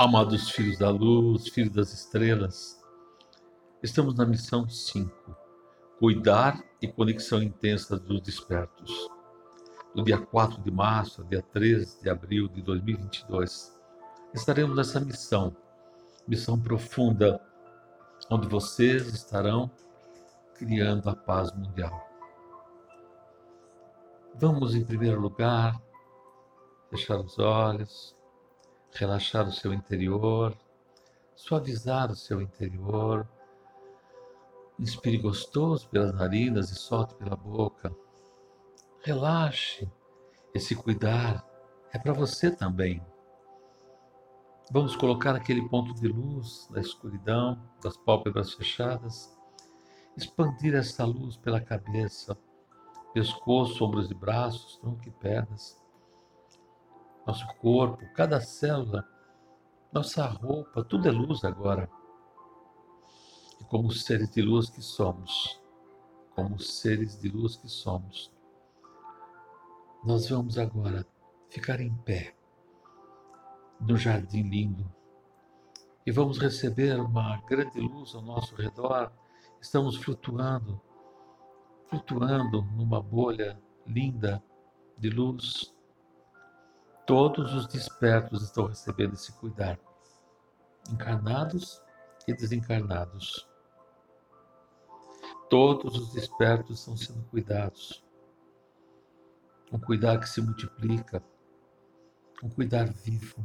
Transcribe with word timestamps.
Amados 0.00 0.50
filhos 0.50 0.78
da 0.78 0.90
luz, 0.90 1.48
filhos 1.48 1.74
das 1.74 1.92
estrelas, 1.92 2.80
estamos 3.82 4.14
na 4.14 4.24
missão 4.24 4.68
5, 4.68 5.10
cuidar 5.98 6.62
e 6.80 6.86
conexão 6.86 7.42
intensa 7.42 7.98
dos 7.98 8.20
despertos. 8.20 9.10
Do 9.96 10.04
dia 10.04 10.16
4 10.16 10.62
de 10.62 10.70
março 10.70 11.20
ao 11.22 11.26
dia 11.26 11.42
13 11.42 12.00
de 12.00 12.08
abril 12.08 12.46
de 12.46 12.62
2022, 12.62 13.76
estaremos 14.32 14.76
nessa 14.76 15.00
missão, 15.00 15.56
missão 16.28 16.56
profunda, 16.56 17.44
onde 18.30 18.46
vocês 18.46 19.08
estarão 19.08 19.68
criando 20.54 21.10
a 21.10 21.16
paz 21.16 21.50
mundial. 21.50 22.08
Vamos, 24.36 24.76
em 24.76 24.84
primeiro 24.84 25.20
lugar, 25.20 25.82
fechar 26.88 27.18
os 27.18 27.36
olhos 27.40 28.16
relaxar 28.92 29.46
o 29.46 29.52
seu 29.52 29.72
interior, 29.72 30.56
suavizar 31.34 32.10
o 32.10 32.16
seu 32.16 32.40
interior. 32.40 33.28
Inspire 34.78 35.18
gostoso 35.18 35.88
pelas 35.88 36.14
narinas 36.14 36.70
e 36.70 36.74
solte 36.74 37.14
pela 37.14 37.36
boca. 37.36 37.94
Relaxe. 39.02 39.90
Esse 40.54 40.74
cuidar 40.74 41.44
é 41.92 41.98
para 41.98 42.12
você 42.12 42.50
também. 42.50 43.04
Vamos 44.70 44.94
colocar 44.96 45.34
aquele 45.34 45.66
ponto 45.68 45.94
de 45.94 46.08
luz 46.08 46.68
da 46.70 46.80
escuridão, 46.80 47.60
das 47.82 47.96
pálpebras 47.96 48.52
fechadas, 48.54 49.36
expandir 50.16 50.74
essa 50.74 51.04
luz 51.04 51.36
pela 51.36 51.60
cabeça, 51.60 52.36
pescoço, 53.14 53.84
ombros 53.84 54.10
e 54.10 54.14
braços, 54.14 54.76
tronco 54.76 55.08
e 55.08 55.10
pernas 55.10 55.77
nosso 57.28 57.46
corpo, 57.58 58.06
cada 58.14 58.40
célula, 58.40 59.06
nossa 59.92 60.26
roupa, 60.26 60.82
tudo 60.82 61.08
é 61.08 61.10
luz 61.10 61.44
agora. 61.44 61.86
E 63.60 63.64
como 63.64 63.92
seres 63.92 64.30
de 64.30 64.40
luz 64.40 64.70
que 64.70 64.80
somos, 64.80 65.60
como 66.34 66.58
seres 66.58 67.20
de 67.20 67.28
luz 67.28 67.56
que 67.56 67.68
somos, 67.68 68.32
nós 70.02 70.30
vamos 70.30 70.56
agora 70.56 71.06
ficar 71.50 71.82
em 71.82 71.94
pé 71.98 72.34
no 73.78 73.98
jardim 73.98 74.48
lindo 74.48 74.90
e 76.06 76.10
vamos 76.10 76.38
receber 76.38 76.98
uma 76.98 77.42
grande 77.42 77.78
luz 77.78 78.14
ao 78.14 78.22
nosso 78.22 78.56
redor. 78.56 79.12
Estamos 79.60 79.96
flutuando, 79.96 80.80
flutuando 81.90 82.62
numa 82.74 83.02
bolha 83.02 83.60
linda 83.86 84.42
de 84.96 85.10
luz 85.10 85.76
Todos 87.08 87.54
os 87.54 87.66
despertos 87.66 88.42
estão 88.42 88.66
recebendo 88.66 89.14
esse 89.14 89.32
cuidar, 89.32 89.80
encarnados 90.92 91.80
e 92.26 92.34
desencarnados. 92.34 93.48
Todos 95.48 95.96
os 95.96 96.12
despertos 96.12 96.80
estão 96.80 96.98
sendo 96.98 97.24
cuidados. 97.30 98.04
Um 99.72 99.78
cuidar 99.78 100.20
que 100.20 100.28
se 100.28 100.42
multiplica, 100.42 101.22
um 102.42 102.50
cuidar 102.50 102.92
vivo. 102.92 103.42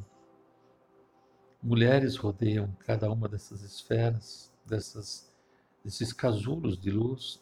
Mulheres 1.61 2.17
rodeiam 2.17 2.69
cada 2.85 3.09
uma 3.09 3.29
dessas 3.29 3.61
esferas, 3.61 4.53
dessas, 4.65 5.33
desses 5.81 6.11
casulos 6.11 6.77
de 6.77 6.91
luz 6.91 7.41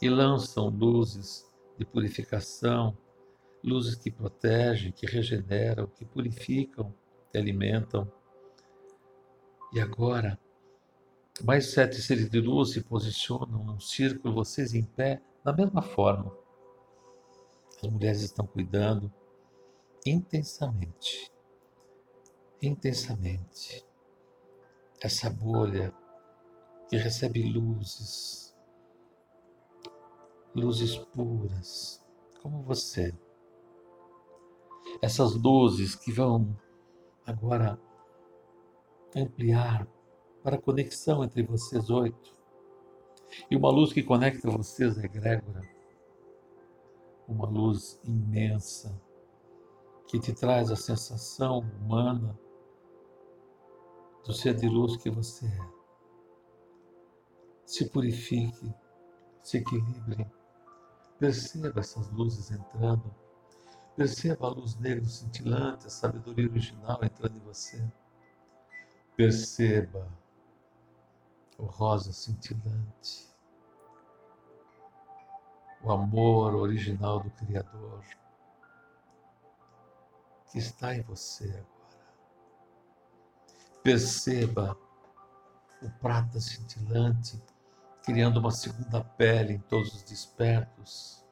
e 0.00 0.08
lançam 0.08 0.70
luzes 0.70 1.46
de 1.76 1.84
purificação, 1.84 2.96
luzes 3.64 3.94
que 3.94 4.10
protegem, 4.10 4.92
que 4.92 5.06
regeneram, 5.06 5.86
que 5.86 6.04
purificam, 6.04 6.94
que 7.32 7.38
alimentam. 7.38 8.10
E 9.72 9.80
agora, 9.80 10.38
mais 11.42 11.72
sete 11.72 12.00
seres 12.00 12.28
de 12.28 12.40
luz 12.40 12.72
se 12.72 12.82
posicionam 12.82 13.64
num 13.64 13.80
círculo, 13.80 14.34
vocês 14.34 14.74
em 14.74 14.84
pé, 14.84 15.20
da 15.42 15.52
mesma 15.52 15.80
forma. 15.80 16.36
As 17.82 17.90
mulheres 17.90 18.20
estão 18.20 18.46
cuidando 18.46 19.12
intensamente, 20.06 21.32
intensamente. 22.62 23.84
Essa 25.00 25.28
bolha 25.30 25.92
que 26.88 26.96
recebe 26.96 27.42
luzes, 27.42 28.54
luzes 30.54 30.96
puras, 30.96 32.04
como 32.40 32.62
você 32.62 33.12
essas 35.00 35.34
luzes 35.34 35.94
que 35.94 36.12
vão 36.12 36.56
agora 37.26 37.80
ampliar 39.14 39.86
para 40.42 40.56
a 40.56 40.60
conexão 40.60 41.24
entre 41.24 41.42
vocês 41.42 41.90
oito. 41.90 42.36
E 43.50 43.56
uma 43.56 43.70
luz 43.70 43.92
que 43.92 44.02
conecta 44.02 44.50
vocês 44.50 44.96
egrégora, 44.98 45.62
uma 47.26 47.48
luz 47.48 48.00
imensa 48.04 49.00
que 50.06 50.18
te 50.20 50.32
traz 50.32 50.70
a 50.70 50.76
sensação 50.76 51.60
humana 51.60 52.38
do 54.24 54.32
ser 54.32 54.54
de 54.54 54.68
luz 54.68 54.96
que 54.96 55.10
você 55.10 55.46
é. 55.46 55.74
Se 57.64 57.88
purifique, 57.88 58.72
se 59.42 59.58
equilibre, 59.58 60.30
perceba 61.18 61.80
essas 61.80 62.10
luzes 62.10 62.50
entrando 62.50 63.14
Perceba 63.96 64.46
a 64.46 64.50
luz 64.50 64.74
negra 64.76 65.04
cintilante, 65.04 65.86
a 65.86 65.90
sabedoria 65.90 66.50
original 66.50 66.98
entrando 67.02 67.36
em 67.36 67.40
você. 67.40 67.80
Perceba 69.16 70.08
o 71.56 71.64
rosa 71.64 72.12
cintilante, 72.12 73.28
o 75.80 75.92
amor 75.92 76.56
original 76.56 77.20
do 77.20 77.30
Criador 77.30 78.04
que 80.50 80.58
está 80.58 80.94
em 80.94 81.02
você 81.02 81.44
agora. 81.50 81.64
Perceba 83.82 84.76
o 85.82 85.90
prata 86.00 86.40
cintilante 86.40 87.40
criando 88.04 88.38
uma 88.38 88.50
segunda 88.50 89.02
pele 89.02 89.54
em 89.54 89.58
todos 89.58 89.94
os 89.94 90.02
despertos, 90.02 91.24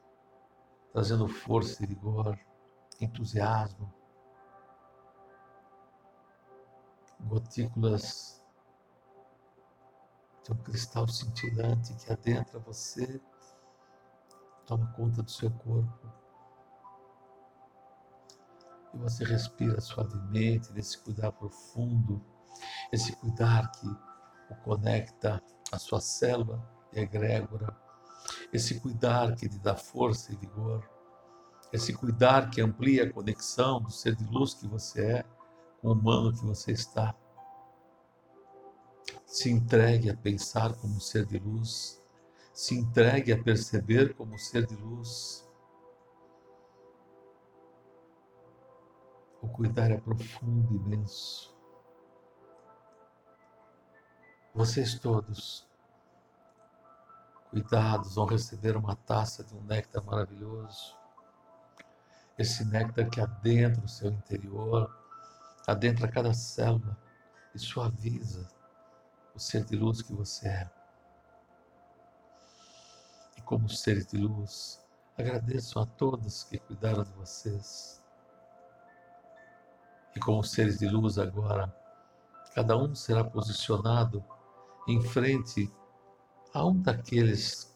trazendo 0.91 1.27
força 1.27 1.83
e 1.83 1.87
vigor 1.87 2.37
entusiasmo, 3.03 3.93
gotículas 7.19 8.43
de 10.43 10.51
um 10.51 10.57
cristal 10.57 11.07
cintilante 11.07 11.93
que 11.95 12.11
adentra 12.11 12.59
você, 12.59 13.21
toma 14.65 14.91
conta 14.93 15.23
do 15.23 15.31
seu 15.31 15.49
corpo. 15.49 16.11
E 18.93 18.97
você 18.97 19.23
respira 19.23 19.79
suavemente 19.81 20.71
nesse 20.73 20.97
cuidar 20.99 21.31
profundo, 21.31 22.23
esse 22.91 23.15
cuidar 23.15 23.71
que 23.71 23.87
o 24.49 24.55
conecta 24.63 25.41
à 25.71 25.79
sua 25.79 25.99
célula 25.99 26.61
egrégora, 26.91 27.75
esse 28.51 28.79
cuidar 28.79 29.35
que 29.35 29.47
lhe 29.47 29.57
dá 29.59 29.75
força 29.75 30.31
e 30.31 30.35
vigor 30.35 30.92
esse 31.73 31.91
cuidar 31.91 32.51
que 32.51 32.61
amplia 32.61 33.03
a 33.03 33.11
conexão 33.11 33.81
do 33.81 33.89
ser 33.89 34.15
de 34.15 34.23
luz 34.25 34.53
que 34.53 34.67
você 34.67 35.03
é 35.03 35.23
com 35.81 35.87
o 35.87 35.93
humano 35.93 36.31
que 36.31 36.45
você 36.45 36.71
está. 36.71 37.15
Se 39.25 39.49
entregue 39.49 40.11
a 40.11 40.15
pensar 40.15 40.75
como 40.75 41.01
ser 41.01 41.25
de 41.25 41.39
luz, 41.39 41.99
se 42.53 42.77
entregue 42.77 43.33
a 43.33 43.41
perceber 43.41 44.13
como 44.13 44.37
ser 44.37 44.67
de 44.67 44.75
luz. 44.75 45.49
O 49.41 49.47
cuidar 49.47 49.89
é 49.89 49.97
profundo 49.97 50.71
e 50.73 50.75
imenso. 50.75 51.51
Vocês 54.53 54.99
todos, 54.99 55.67
cuidados, 57.49 58.13
vão 58.13 58.27
receber 58.27 58.77
uma 58.77 58.95
taça 58.95 59.43
de 59.43 59.55
um 59.55 59.63
néctar 59.63 60.05
maravilhoso 60.05 61.01
esse 62.37 62.65
néctar 62.65 63.09
que 63.09 63.21
adentra 63.21 63.83
o 63.83 63.87
seu 63.87 64.11
interior, 64.11 64.89
adentra 65.67 66.07
cada 66.07 66.33
célula 66.33 66.97
e 67.53 67.59
suaviza 67.59 68.47
o 69.35 69.39
ser 69.39 69.63
de 69.65 69.75
luz 69.75 70.01
que 70.01 70.13
você 70.13 70.47
é. 70.47 70.71
E 73.37 73.41
como 73.41 73.69
seres 73.69 74.07
de 74.07 74.17
luz, 74.17 74.83
agradeço 75.17 75.79
a 75.79 75.85
todos 75.85 76.43
que 76.43 76.57
cuidaram 76.57 77.03
de 77.03 77.11
vocês. 77.13 78.01
E 80.15 80.19
como 80.19 80.43
seres 80.43 80.79
de 80.79 80.87
luz 80.87 81.17
agora, 81.17 81.73
cada 82.53 82.77
um 82.77 82.93
será 82.93 83.23
posicionado 83.23 84.23
em 84.87 85.01
frente 85.01 85.71
a 86.53 86.65
um 86.65 86.79
daqueles 86.79 87.75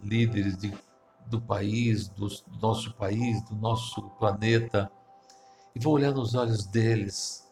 líderes 0.00 0.56
de 0.56 0.70
do 1.26 1.40
país, 1.40 2.08
do, 2.08 2.28
nosso 2.60 2.94
país, 2.94 3.42
do 3.48 3.56
nosso 3.56 4.02
planeta, 4.18 4.90
e 5.74 5.80
vou 5.80 5.94
olhar 5.94 6.12
nos 6.12 6.34
olhos 6.34 6.64
deles 6.66 7.46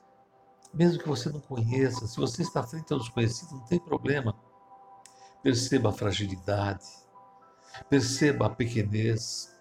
Mesmo 0.75 0.99
que 0.99 1.09
você 1.09 1.31
não 1.31 1.39
conheça, 1.39 2.05
se 2.07 2.17
você 2.17 2.43
está 2.43 2.61
frente 2.65 2.93
a 2.93 2.97
um 2.97 2.99
desconhecido, 2.99 3.53
não 3.53 3.65
tem 3.65 3.79
problema. 3.79 4.35
Perceba 5.41 5.91
a 5.91 5.93
fragilidade, 5.93 6.85
perceba 7.89 8.47
a 8.47 8.51
pequenez, 8.51 9.55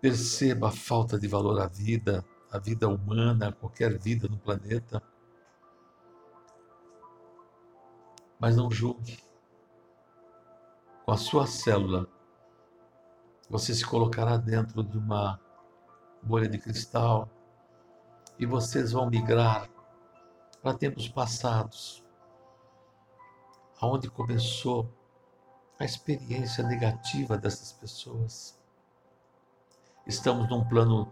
perceba 0.00 0.68
a 0.68 0.72
falta 0.72 1.18
de 1.18 1.28
valor 1.28 1.60
à 1.60 1.66
vida, 1.66 2.24
à 2.50 2.58
vida 2.58 2.88
humana, 2.88 3.48
a 3.48 3.52
qualquer 3.52 3.98
vida 3.98 4.28
no 4.28 4.38
planeta. 4.38 5.02
Mas 8.38 8.56
não 8.56 8.70
julgue. 8.70 9.18
Com 11.04 11.12
a 11.12 11.18
sua 11.18 11.46
célula, 11.46 12.08
você 13.50 13.74
se 13.74 13.84
colocará 13.84 14.36
dentro 14.36 14.84
de 14.84 14.96
uma 14.96 15.40
bolha 16.22 16.48
de 16.48 16.56
cristal 16.56 17.28
e 18.38 18.46
vocês 18.46 18.92
vão 18.92 19.10
migrar 19.10 19.68
para 20.62 20.78
tempos 20.78 21.08
passados, 21.08 22.04
aonde 23.80 24.08
começou 24.08 24.88
a 25.80 25.84
experiência 25.84 26.62
negativa 26.62 27.36
dessas 27.36 27.72
pessoas. 27.72 28.56
Estamos 30.06 30.48
num 30.48 30.64
plano, 30.64 31.10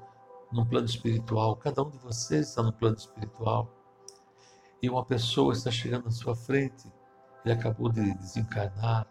num 0.52 0.64
plano 0.64 0.87
espiritual, 0.87 1.56
cada 1.56 1.82
um 1.82 1.90
de 1.90 1.99
vocês 1.99 2.50
está 2.50 2.62
no 2.62 2.73
plano 2.73 2.96
espiritual. 2.96 3.69
E 4.81 4.88
uma 4.88 5.05
pessoa 5.05 5.52
está 5.52 5.73
chegando 5.73 6.06
à 6.06 6.11
sua 6.12 6.37
frente, 6.37 6.93
ele 7.44 7.52
acabou 7.52 7.88
de 7.90 8.14
desencarnar. 8.14 9.06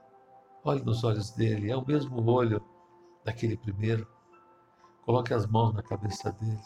Olhe 0.63 0.81
nos 0.81 1.03
olhos 1.03 1.31
dele, 1.31 1.69
é 1.69 1.75
o 1.75 1.85
mesmo 1.85 2.25
olho 2.29 2.63
daquele 3.27 3.57
primeiro. 3.57 4.07
Coloque 5.03 5.33
as 5.33 5.45
mãos 5.45 5.73
na 5.73 5.83
cabeça 5.83 6.31
dele 6.31 6.59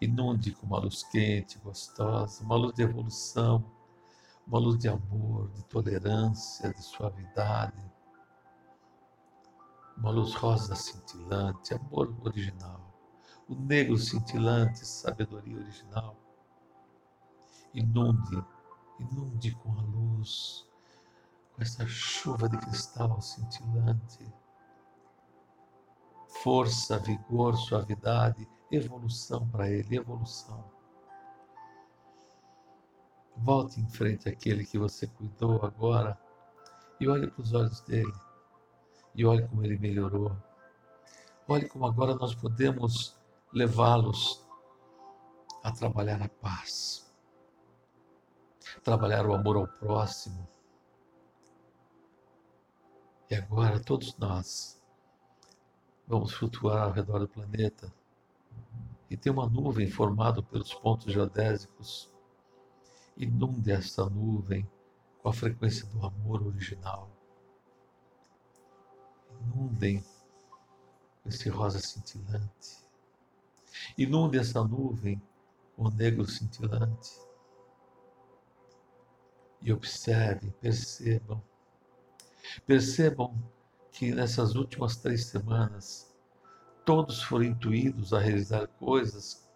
inunde 0.00 0.52
com 0.52 0.66
uma 0.66 0.80
luz 0.80 1.04
quente, 1.04 1.58
gostosa, 1.60 2.42
uma 2.42 2.56
luz 2.56 2.74
de 2.74 2.82
evolução, 2.82 3.64
uma 4.46 4.58
luz 4.58 4.76
de 4.76 4.88
amor, 4.88 5.48
de 5.50 5.62
tolerância, 5.66 6.72
de 6.74 6.82
suavidade, 6.82 7.80
uma 9.96 10.10
luz 10.10 10.34
rosa 10.34 10.74
cintilante, 10.74 11.74
amor 11.74 12.12
original, 12.24 12.80
o 13.48 13.54
negro 13.54 13.96
cintilante, 13.96 14.84
sabedoria 14.84 15.56
original. 15.56 16.16
Inunde, 17.72 18.44
inunde 18.98 19.52
com 19.54 19.72
a 19.72 19.82
luz, 19.82 20.68
com 21.54 21.62
essa 21.62 21.86
chuva 21.86 22.48
de 22.48 22.58
cristal 22.58 23.20
cintilante. 23.20 24.41
Força, 26.42 26.98
vigor, 26.98 27.56
suavidade, 27.56 28.48
evolução 28.70 29.48
para 29.48 29.70
ele, 29.70 29.96
evolução. 29.96 30.64
Volte 33.36 33.80
em 33.80 33.88
frente 33.88 34.28
àquele 34.28 34.66
que 34.66 34.76
você 34.76 35.06
cuidou 35.06 35.64
agora 35.64 36.18
e 36.98 37.08
olhe 37.08 37.30
para 37.30 37.42
os 37.42 37.52
olhos 37.52 37.80
dele 37.82 38.12
e 39.14 39.24
olhe 39.24 39.46
como 39.46 39.64
ele 39.64 39.78
melhorou. 39.78 40.36
Olhe 41.46 41.68
como 41.68 41.86
agora 41.86 42.14
nós 42.14 42.34
podemos 42.34 43.16
levá-los 43.52 44.44
a 45.62 45.70
trabalhar 45.70 46.20
a 46.22 46.28
paz, 46.28 47.14
trabalhar 48.82 49.26
o 49.26 49.34
amor 49.34 49.56
ao 49.56 49.68
próximo. 49.68 50.48
E 53.30 53.34
agora 53.36 53.78
todos 53.78 54.16
nós 54.18 54.81
vamos 56.12 56.34
flutuar 56.34 56.82
ao 56.82 56.92
redor 56.92 57.20
do 57.20 57.26
planeta 57.26 57.90
e 59.08 59.16
tem 59.16 59.32
uma 59.32 59.48
nuvem 59.48 59.90
formada 59.90 60.42
pelos 60.42 60.74
pontos 60.74 61.10
geodésicos. 61.10 62.12
Inunde 63.16 63.72
essa 63.72 64.04
nuvem 64.10 64.70
com 65.22 65.30
a 65.30 65.32
frequência 65.32 65.86
do 65.86 66.04
amor 66.04 66.46
original. 66.46 67.10
Inundem 69.40 70.04
esse 71.24 71.48
rosa 71.48 71.78
cintilante. 71.78 72.86
Inunde 73.96 74.36
essa 74.36 74.62
nuvem 74.62 75.20
com 75.74 75.84
o 75.84 75.90
negro 75.90 76.26
cintilante. 76.26 77.10
E 79.62 79.72
observem, 79.72 80.50
percebam. 80.60 81.42
Percebam 82.66 83.34
que 84.02 84.12
nessas 84.12 84.56
últimas 84.56 84.96
três 84.96 85.26
semanas 85.26 86.12
todos 86.84 87.22
foram 87.22 87.44
intuídos 87.44 88.12
a 88.12 88.18
realizar 88.18 88.66
coisas, 88.66 89.48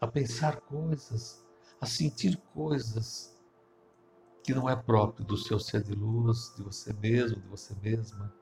a 0.00 0.08
pensar 0.08 0.60
coisas, 0.62 1.46
a 1.80 1.86
sentir 1.86 2.36
coisas 2.52 3.40
que 4.42 4.52
não 4.52 4.68
é 4.68 4.74
próprio 4.74 5.24
do 5.24 5.36
seu 5.36 5.60
ser 5.60 5.84
de 5.84 5.92
luz, 5.92 6.52
de 6.56 6.64
você 6.64 6.92
mesmo, 6.94 7.40
de 7.40 7.46
você 7.46 7.72
mesma. 7.76 8.34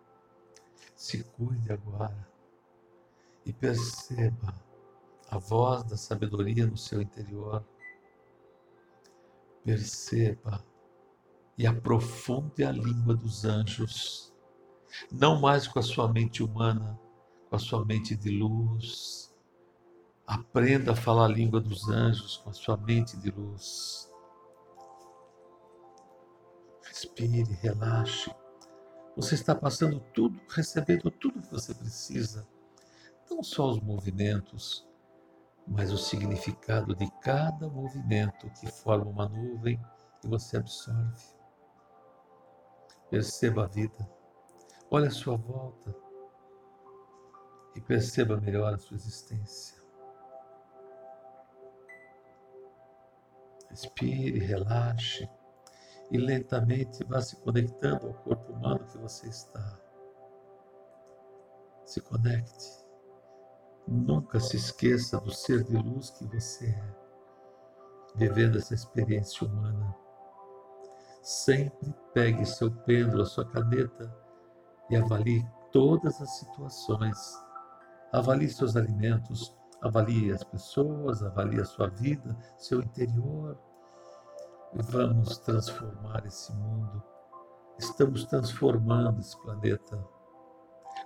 Se 0.96 1.22
cuide 1.22 1.72
agora 1.72 2.26
e 3.44 3.52
perceba 3.52 4.54
a 5.28 5.36
voz 5.36 5.84
da 5.84 5.98
sabedoria 5.98 6.66
no 6.66 6.78
seu 6.78 7.02
interior. 7.02 7.62
Perceba 9.62 10.64
e 11.58 11.66
aprofunde 11.66 12.64
a 12.64 12.72
língua 12.72 13.14
dos 13.14 13.44
anjos, 13.44 14.32
não 15.11 15.40
mais 15.40 15.67
com 15.67 15.79
a 15.79 15.82
sua 15.82 16.12
mente 16.12 16.43
humana, 16.43 16.99
com 17.49 17.56
a 17.56 17.58
sua 17.58 17.85
mente 17.85 18.17
de 18.17 18.31
luz. 18.31 19.35
Aprenda 20.26 20.93
a 20.93 20.96
falar 20.96 21.25
a 21.25 21.29
língua 21.29 21.61
dos 21.61 21.88
anjos 21.88 22.37
com 22.38 22.50
a 22.50 22.52
sua 22.52 22.76
mente 22.76 23.17
de 23.17 23.31
luz. 23.31 24.12
Respire, 26.85 27.43
relaxe. 27.62 28.31
Você 29.17 29.35
está 29.35 29.55
passando 29.55 30.00
tudo, 30.12 30.40
recebendo 30.49 31.11
tudo 31.11 31.40
que 31.40 31.50
você 31.50 31.75
precisa. 31.75 32.46
Não 33.31 33.43
só 33.43 33.70
os 33.70 33.81
movimentos, 33.81 34.87
mas 35.67 35.93
o 35.93 35.99
significado 35.99 36.94
de 36.94 37.11
cada 37.20 37.69
movimento 37.69 38.50
que 38.61 38.70
forma 38.70 39.11
uma 39.11 39.29
nuvem 39.29 39.81
que 40.20 40.29
você 40.29 40.56
absorve. 40.56 41.37
Perceba 43.11 43.64
a 43.64 43.67
vida. 43.67 44.17
Olhe 44.90 45.08
a 45.08 45.11
sua 45.11 45.37
volta 45.37 45.95
e 47.76 47.80
perceba 47.83 48.40
melhor 48.40 48.73
a 48.73 48.78
sua 48.78 48.97
existência. 48.97 49.76
Respire, 53.68 54.38
relaxe 54.38 55.28
e 56.11 56.16
lentamente 56.16 57.04
vá 57.04 57.21
se 57.21 57.37
conectando 57.37 58.07
ao 58.07 58.14
corpo 58.14 58.50
humano 58.50 58.87
que 58.87 58.97
você 58.97 59.28
está. 59.28 59.78
Se 61.85 62.00
conecte. 62.00 62.87
Nunca 63.87 64.40
se 64.40 64.57
esqueça 64.57 65.21
do 65.21 65.30
ser 65.30 65.64
de 65.64 65.76
luz 65.76 66.11
que 66.11 66.25
você 66.25 66.66
é, 66.66 66.95
vivendo 68.16 68.57
essa 68.57 68.73
experiência 68.73 69.47
humana. 69.47 69.95
Sempre 71.23 71.95
pegue 72.14 72.47
seu 72.47 72.71
pêndulo, 72.71 73.23
a 73.23 73.26
sua 73.26 73.45
caneta 73.45 74.27
e 74.90 74.97
avalie 74.97 75.47
todas 75.73 76.21
as 76.21 76.38
situações 76.38 77.16
Avalie 78.11 78.49
seus 78.49 78.75
alimentos, 78.75 79.54
avalie 79.83 80.33
as 80.33 80.42
pessoas, 80.42 81.23
avalie 81.23 81.61
a 81.61 81.64
sua 81.64 81.88
vida, 81.88 82.35
seu 82.57 82.80
interior. 82.80 83.59
Vamos 84.73 85.37
transformar 85.38 86.25
esse 86.25 86.50
mundo. 86.54 87.02
Estamos 87.78 88.25
transformando 88.25 89.21
esse 89.21 89.38
planeta. 89.42 90.02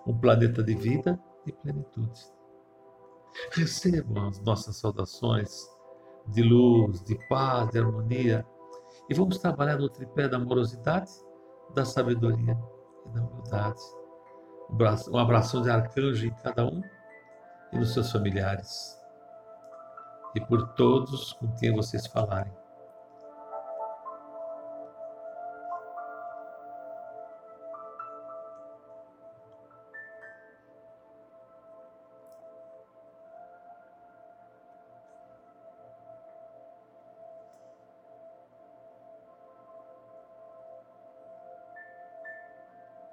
Um 0.06 0.16
planeta 0.16 0.62
de 0.62 0.76
vida 0.76 1.20
e 1.44 1.52
plenitude. 1.52 2.20
Recebam 3.50 4.28
as 4.28 4.38
nossas 4.40 4.76
saudações 4.76 5.68
de 6.28 6.42
luz, 6.42 7.02
de 7.02 7.18
paz, 7.28 7.68
de 7.70 7.80
harmonia. 7.80 8.46
E 9.10 9.14
vamos 9.14 9.38
trabalhar 9.38 9.76
no 9.76 9.88
tripé 9.88 10.28
da 10.28 10.36
amorosidade, 10.36 11.10
da 11.74 11.84
sabedoria 11.84 12.56
e 13.06 13.08
da 13.10 13.20
humildade 13.20 13.80
um 15.10 15.18
abração 15.18 15.62
de 15.62 15.70
arcanjo 15.70 16.26
em 16.26 16.34
cada 16.42 16.64
um 16.64 16.82
e 17.72 17.78
nos 17.78 17.92
seus 17.92 18.10
familiares 18.10 18.98
e 20.34 20.40
por 20.40 20.74
todos 20.74 21.34
com 21.34 21.46
quem 21.56 21.74
vocês 21.74 22.06
falarem. 22.06 22.61